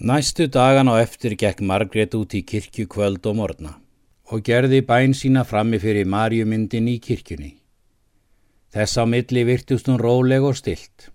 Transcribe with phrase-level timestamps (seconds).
[0.00, 3.72] Næstu dagan á eftir gekk Margrét út í kirkju kvöld og morgna
[4.32, 7.50] og gerði bæn sína frammi fyrir marjumyndin í kirkjunni.
[8.72, 11.10] Þess á milli virtust hún róleg og stilt.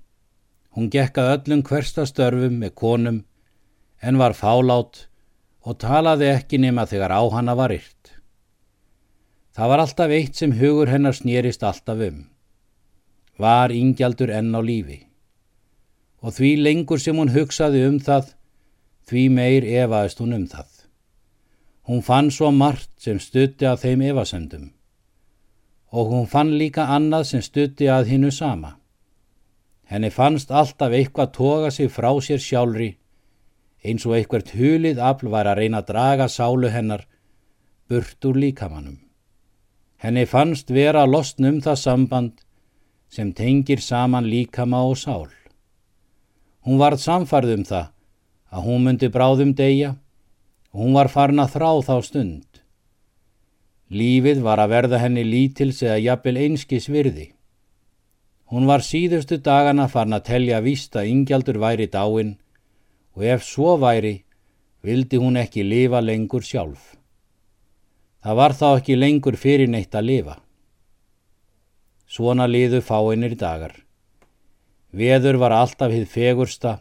[0.77, 3.19] Hún gekk að öllum hversta störfum með konum
[4.05, 5.07] en var fálátt
[5.65, 8.13] og talaði ekki nema þegar á hana var yrt.
[9.57, 12.21] Það var alltaf eitt sem hugur hennar snýrist alltaf um.
[13.41, 15.01] Var yngjaldur enn á lífi.
[16.21, 18.34] Og því lengur sem hún hugsaði um það,
[19.09, 20.71] því meir evaðist hún um það.
[21.85, 24.71] Hún fann svo margt sem stutti að þeim evasendum.
[25.93, 28.75] Og hún fann líka annað sem stutti að hinnu sama.
[29.85, 32.95] Henni fannst alltaf eitthvað toga sig frá sér sjálfri
[33.85, 37.05] eins og eitthvert hulið afl var að reyna að draga sálu hennar
[37.89, 38.97] burt úr líkamannum.
[40.01, 42.41] Henni fannst vera losna um það samband
[43.13, 45.29] sem tengir saman líkama og sál.
[46.65, 47.91] Hún varð samfarð um það
[48.55, 49.95] að hún myndi bráðum deyja
[50.71, 52.61] og hún var farin að þrá þá stund.
[53.91, 57.27] Lífið var að verða henni lítils eða jafnvel einskis virði.
[58.51, 62.35] Hún var síðustu dagana farin að telja víst að yngjaldur væri dáin
[63.15, 64.23] og ef svo væri,
[64.85, 66.95] vildi hún ekki lifa lengur sjálf.
[68.23, 70.35] Það var þá ekki lengur fyrir neitt að lifa.
[72.07, 73.73] Svona liðu fáinir dagar.
[74.95, 76.79] Veður var alltaf hið fegursta,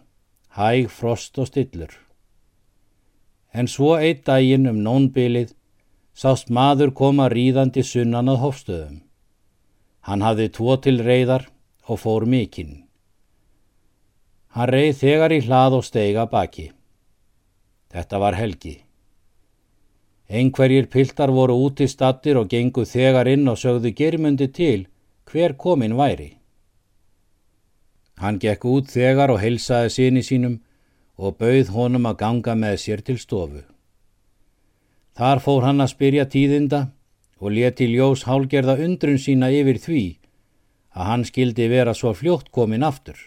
[0.54, 1.90] hæg, frost og stillur.
[3.54, 5.54] En svo eitt daginn um nónbilið
[6.14, 9.02] sást maður koma ríðandi sunnan að hofstöðum.
[10.06, 11.48] Hann hafði tvo til reyðar
[11.88, 12.84] og fór mikinn.
[14.54, 16.70] Hann reið þegar í hlað og steiga baki.
[17.90, 18.76] Þetta var helgi.
[20.30, 24.86] Einhverjir piltar voru út í stattir og gengu þegar inn og sögðu germundi til
[25.30, 26.36] hver komin væri.
[28.24, 30.56] Hann gekk út þegar og heilsaði síni sínum
[31.20, 33.60] og bauð honum að ganga með sér til stofu.
[35.14, 36.80] Þar fór hann að spyrja tíðinda
[37.38, 40.04] og leti ljós hálgerða undrun sína yfir því
[40.96, 43.18] að hann skildi vera svo fljótt komin aftur.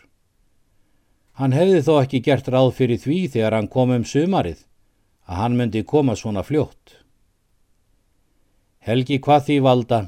[1.37, 4.63] Hann hefði þó ekki gert ráð fyrir því þegar hann kom um sumarið
[5.29, 6.95] að hann myndi koma svona fljótt.
[8.81, 10.01] Helgi hvað því valda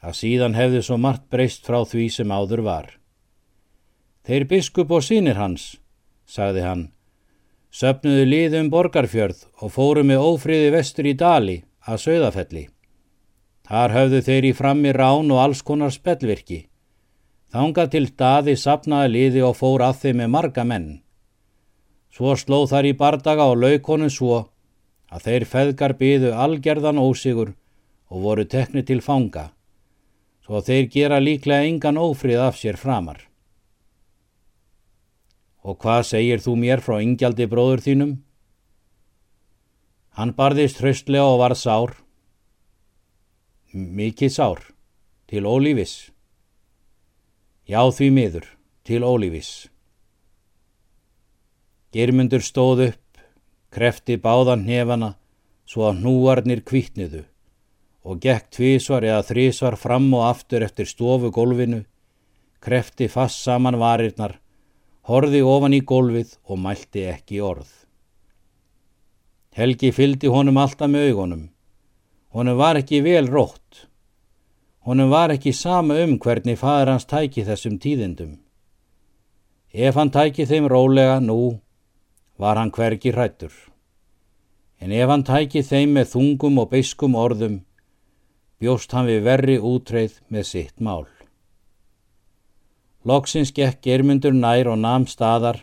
[0.00, 2.88] að síðan hefði svo margt breyst frá því sem áður var.
[4.30, 5.62] Þeir biskup og sínir hans,
[6.22, 6.82] sagði hann,
[7.74, 12.60] söpnuðu liðum borgarfjörð og fóru með ófriði vestur í dali að sögðafelli.
[13.66, 16.60] Þar höfðu þeir í frammi rán og alls konar spellvirki.
[17.50, 20.86] Þánga til staði sapnaði liði og fór að þeim með marga menn.
[22.14, 24.36] Svo slóð þar í bardaga og laukonum svo
[25.10, 27.50] að þeir feðgar byðu algerðan ósigur
[28.06, 29.48] og voru tekni til fanga,
[30.46, 33.26] svo þeir gera líklega engan ófrið af sér framar.
[35.62, 38.14] Og hvað segir þú mér frá yngjaldi bróður þínum?
[40.16, 41.92] Hann barðist hraustlega og var sár.
[43.72, 44.62] Mikið sár,
[45.30, 46.10] til ólífis.
[47.68, 48.46] Já því miður,
[48.82, 49.68] til ólífis.
[51.94, 53.22] Germundur stóð upp,
[53.70, 55.14] krefti báðan nefana
[55.70, 57.24] svo að hnúarnir kvítniðu
[58.02, 61.82] og gekk tvísvar eða þrísvar fram og aftur eftir stofu gólfinu,
[62.64, 64.38] krefti fast saman varirnar,
[65.10, 67.70] horði ofan í gólfið og mælti ekki orð.
[69.58, 71.48] Helgi fyldi honum alltaf með augunum.
[72.30, 73.88] Honum var ekki vel rótt.
[74.86, 78.38] Honum var ekki sama um hvernig fadur hans tæki þessum tíðindum.
[79.74, 81.58] Ef hann tæki þeim rólega nú,
[82.38, 83.52] var hann hvergi hrættur.
[84.80, 87.64] En ef hann tæki þeim með þungum og beiskum orðum,
[88.62, 91.08] bjóst hann við verri útreið með sitt mál.
[93.04, 95.62] Loksins gekk germundur nær og namn staðar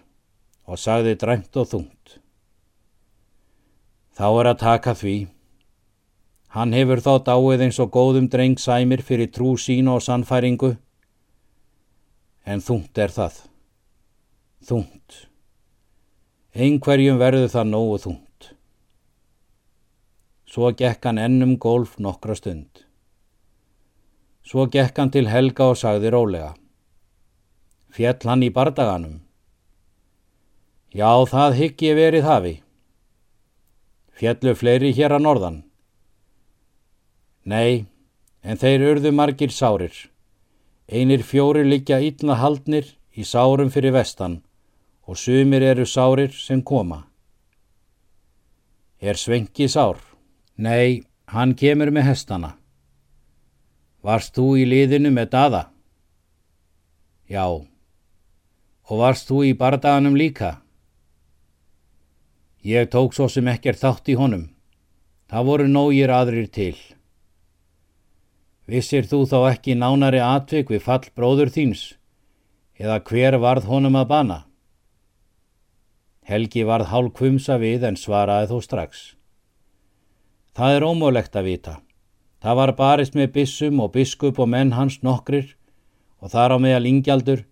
[0.66, 2.18] og sagði dræmt og þungt.
[4.18, 5.18] Þá er að taka því.
[6.58, 10.74] Hann hefur þá dáið eins og góðum dreng sæmir fyrir trú sín og sannfæringu.
[12.48, 13.44] En þungt er það.
[14.66, 15.28] Þungt.
[16.58, 18.54] Einhverjum verður það nógu þungt.
[20.50, 22.88] Svo gekk hann ennum golf nokkra stund.
[24.42, 26.56] Svo gekk hann til Helga og sagði rólega.
[27.98, 29.22] Fjell hann í bardaganum.
[30.94, 32.52] Já, það hygg ég verið hafi.
[34.14, 35.56] Fjellu fleiri hér að norðan.
[37.50, 37.88] Nei,
[38.46, 39.96] en þeir urðu margir sárir.
[40.86, 44.44] Einir fjóri liggja ítna haldnir í sárum fyrir vestan
[45.10, 47.00] og sumir eru sárir sem koma.
[49.02, 49.98] Er Svenki sár?
[50.58, 51.02] Nei,
[51.34, 52.52] hann kemur með hestana.
[54.06, 55.64] Varst þú í liðinu með daða?
[57.26, 57.66] Já.
[58.88, 60.62] Og varst þú í bardaganum líka?
[62.64, 64.46] Ég tók svo sem ekkert þátt í honum.
[65.28, 66.76] Það voru nógir aðrir til.
[68.68, 71.84] Vissir þú þá ekki nánari atvik við fall bróður þíns,
[72.80, 74.40] eða hver varð honum að bana?
[76.28, 79.04] Helgi varð hálf kvumsa við en svaraði þó strax.
[80.56, 81.76] Það er ómólegt að vita.
[82.44, 85.56] Það var barist með bissum og biskup og menn hans nokkrir
[86.20, 87.46] og þar á meðal ingjaldur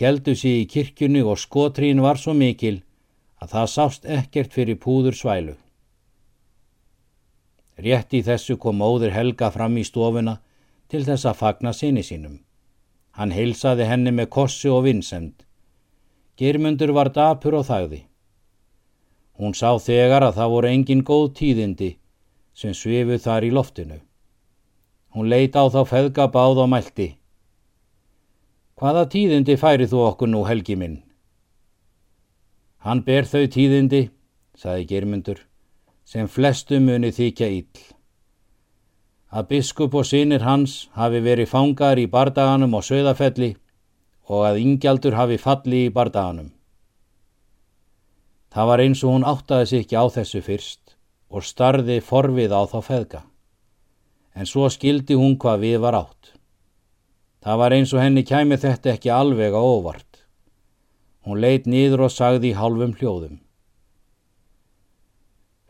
[0.00, 2.80] heldu sér í kirkjunni og skotrín var svo mikil
[3.42, 5.54] að það sást ekkert fyrir púður svælu.
[7.78, 10.38] Rétt í þessu kom óður Helga fram í stofuna
[10.88, 12.38] til þess að fagna sinni sínum.
[13.18, 15.34] Hann heilsaði henni með kossi og vinsend.
[16.38, 18.00] Germundur var dapur og þagði.
[19.38, 21.90] Hún sá þegar að það voru engin góð tíðindi
[22.54, 23.98] sem svifu þar í loftinu.
[25.14, 27.08] Hún leita á þá feðga báð og mælti.
[28.84, 30.98] Hvaða tíðindi færi þú okkur nú, helgi minn?
[32.84, 34.10] Hann ber þau tíðindi,
[34.60, 35.38] saði Germundur,
[36.04, 37.94] sem flestu muni þykja ill
[39.32, 43.54] að biskup og sinir hans hafi verið fangar í bardaganum og söðafelli
[44.28, 46.52] og að ingjaldur hafi falli í bardaganum.
[48.52, 50.94] Það var eins og hún áttaði sig ekki á þessu fyrst
[51.32, 53.24] og starði forvið á þá feðga.
[54.36, 56.33] En svo skildi hún hvað við var átt.
[57.44, 60.22] Það var eins og henni kæmi þetta ekki alveg á óvart.
[61.28, 63.40] Hún leitt nýður og sagði í halvum hljóðum.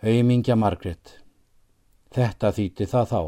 [0.05, 1.17] Auðmingja Margret,
[2.15, 3.23] þetta þýtti það þá.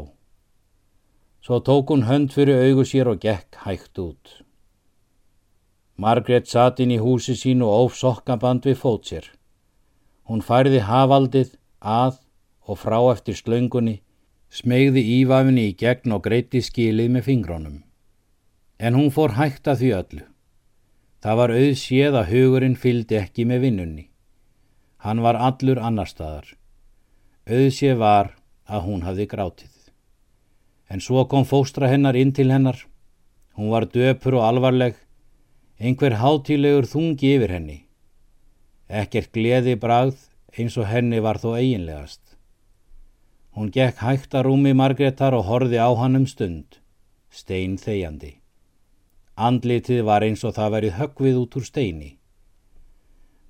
[1.43, 4.31] Svo tók hún hönd fyrir augu sér og gekk hægt út.
[5.97, 9.27] Margret satt inn í húsi sín og óf sokkaband við fót sér.
[10.27, 12.21] Hún færði hafaldið að
[12.67, 13.97] og frá eftir slöngunni,
[14.47, 17.86] smegði ívafinni í gegn og greiti skilið með fingrónum.
[18.77, 20.25] En hún fór hægt að því öllu.
[21.23, 24.05] Það var auð séð að hugurinn fyldi ekki með vinnunni.
[25.01, 26.53] Hann var allur annar staðar.
[27.49, 28.35] Auð séð var
[28.67, 29.73] að hún hafði grátið.
[30.93, 32.85] En svo kom fóstra hennar inn til hennar.
[33.57, 34.95] Hún var döpur og alvarleg,
[35.81, 37.79] einhver hátílegur þungi yfir henni.
[38.87, 40.27] Ekkert gleði bragð
[40.57, 42.21] eins og henni var þó eiginlegast.
[43.57, 46.77] Hún gekk hægt að rúmi Margreðar og horfi á hann um stund,
[47.33, 48.37] stein þegjandi.
[49.37, 52.11] Andlitið var eins og það verið höggvið út úr steini.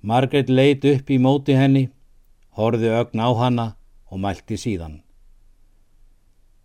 [0.04, 1.88] Margreð leit upp í móti henni,
[2.60, 3.66] horfi ögn á hanna
[4.12, 4.98] og mælti síðan.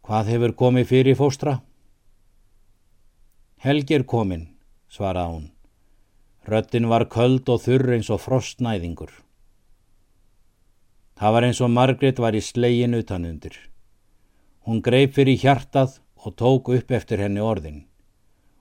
[0.04, 1.62] Hvað hefur komið fyrir fóstra?
[3.64, 4.50] Helgir komin,
[4.92, 5.46] svaraði hún.
[6.44, 9.14] Röttin var köld og þurr eins og frostnæðingur.
[11.16, 13.56] Það var eins og Margret var í slegin utanundir.
[14.68, 17.86] Hún greip fyrir hjartað og tók upp eftir henni orðin.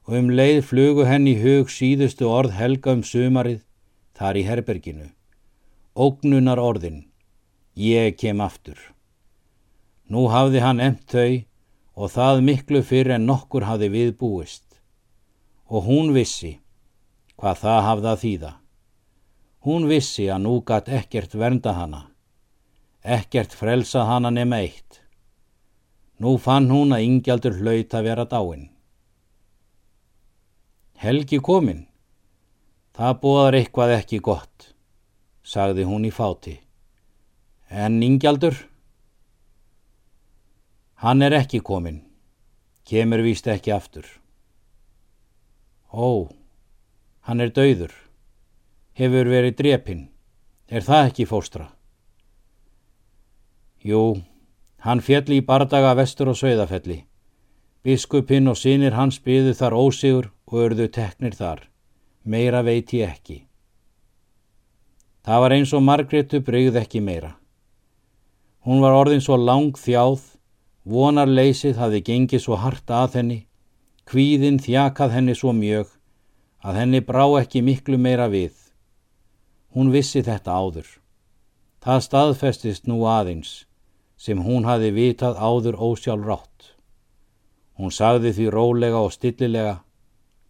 [0.08, 3.60] Og um leið flugu henni í hug síðustu orð helga um sumarið
[4.19, 5.06] þar í herberginu.
[5.94, 7.04] Ógnunar orðin.
[7.78, 8.78] Ég kem aftur.
[10.10, 11.44] Nú hafði hann emt þau
[11.94, 14.66] og það miklu fyrir en nokkur hafði viðbúist.
[15.70, 16.58] Og hún vissi
[17.38, 18.52] hvað það hafði að þýða.
[19.62, 22.02] Hún vissi að nú gatt ekkert vernda hana.
[23.02, 24.98] Ekkert frelsa hana nema eitt.
[26.19, 28.71] Nú fann hún að yngjaldur hlaut að vera dáin.
[31.02, 31.81] Helgi komin.
[32.94, 34.69] Það búðar eitthvað ekki gott,
[35.43, 36.52] sagði hún í fáti.
[37.66, 38.55] En yngjaldur?
[41.03, 41.96] Hann er ekki komin,
[42.86, 44.06] kemur víst ekki aftur.
[45.91, 46.31] Ó,
[47.27, 47.91] hann er dauður,
[48.94, 50.05] hefur verið drepinn,
[50.70, 51.67] er það ekki fóstra?
[53.82, 54.22] Jú,
[54.86, 57.00] hann fjalli í bardaga vestur og sögðafelli.
[57.82, 61.65] Biskupinn og sínir hans byðu þar ósigur og örðu teknir þar.
[62.29, 63.39] Meira veit ég ekki.
[65.25, 67.32] Það var eins og Margretu brygð ekki meira.
[68.63, 70.29] Hún var orðin svo lang þjáð
[70.82, 73.37] Vonarleysið hafði gengið svo hart að henni,
[74.11, 75.93] kvíðin þjakað henni svo mjög
[76.67, 78.56] að henni brá ekki miklu meira við.
[79.71, 80.89] Hún vissi þetta áður.
[81.82, 83.63] Það staðfestist nú aðeins
[84.19, 86.75] sem hún hafi vitað áður ósjálf rátt.
[87.79, 89.79] Hún sagði því rólega og stillilega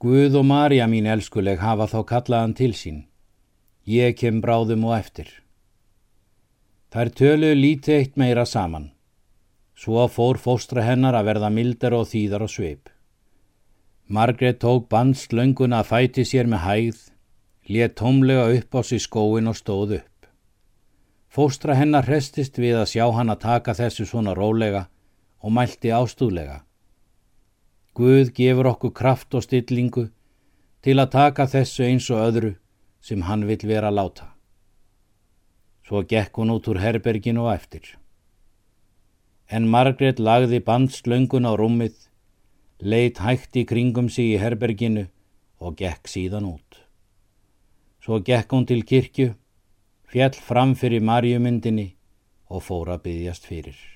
[0.02, 2.96] Guð og Marja mín elskuleg hafa þá kallaðan til sín.
[3.86, 5.28] Ég kem bráðum og eftir.
[6.90, 8.88] Þær töluðu lítið eitt meira saman.
[9.78, 12.90] Svo fór fóstra hennar að verða mildar og þýðar og sveip.
[14.10, 16.98] Margret tók bandslönguna að fæti sér með hægð,
[17.70, 20.26] let tómlega upp á sig skóin og stóð upp.
[21.30, 24.88] Fóstra hennar hrestist við að sjá hann að taka þessu svona rólega
[25.38, 26.64] og mælti ástúðlega.
[27.92, 30.06] Guð gefur okkur kraft og stillingu
[30.82, 32.52] til að taka þessu eins og öðru
[33.04, 34.30] sem hann vil vera láta.
[35.84, 37.84] Svo gekk hún út úr herberginu og eftir.
[39.52, 41.92] En Margrét lagði bandslöngun á rúmið,
[42.80, 45.10] leitt hægt í kringum sig í herberginu
[45.60, 46.80] og gekk síðan út.
[48.00, 49.34] Svo gekk hún til kirkju,
[50.08, 51.92] fjall fram fyrir marjumyndinni
[52.48, 53.91] og fór að byggjast fyrir.